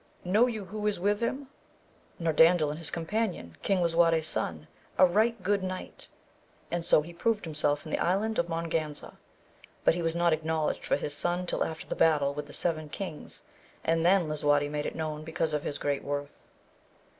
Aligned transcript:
Know 0.25 0.47
you 0.47 0.65
who 0.65 0.87
is 0.87 0.99
with 0.99 1.19
him?— 1.19 1.45
^Norandel 2.19 2.75
his 2.75 2.89
companion. 2.89 3.55
King 3.61 3.83
Lisuarte's 3.83 4.25
son, 4.25 4.67
a 4.97 5.05
right 5.05 5.43
good 5.43 5.61
knight, 5.61 6.07
and 6.71 6.83
so 6.83 7.03
he 7.03 7.13
proved 7.13 7.45
himself 7.45 7.85
in 7.85 7.91
the 7.91 7.99
island 7.99 8.39
of 8.39 8.47
Mongaza, 8.49 9.19
but 9.83 9.93
he 9.93 10.01
was 10.01 10.15
not 10.15 10.33
acknowledged 10.33 10.83
for 10.83 10.95
his 10.95 11.13
son 11.15 11.45
till 11.45 11.63
after 11.63 11.85
the 11.85 11.93
battle 11.93 12.33
with 12.33 12.47
the 12.47 12.51
seven 12.51 12.89
kings, 12.89 13.43
and 13.83 14.03
then 14.03 14.27
Lisuarte 14.27 14.69
made 14.69 14.87
it 14.87 14.95
known 14.95 15.23
because 15.23 15.53
of 15.53 15.61
his 15.61 15.77
great 15.77 16.03
worth. 16.03 16.49